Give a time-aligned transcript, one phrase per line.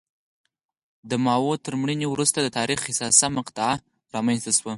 [1.09, 3.75] د ماوو تر مړینې وروسته د تاریخ حساسه مقطعه
[4.15, 4.69] رامنځته شوه.